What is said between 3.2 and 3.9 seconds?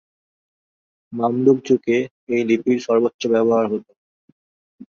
ব্যবহার হত।